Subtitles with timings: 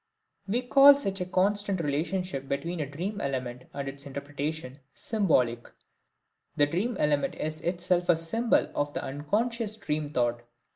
[0.47, 5.69] We call such a constant relationship between a dream element and its interpretation symbolic.
[6.55, 10.41] The dream element is itself a symbol of the unconscious dream thought.